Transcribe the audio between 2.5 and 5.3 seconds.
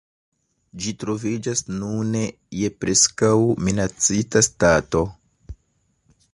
je preskaŭ-minacita stato.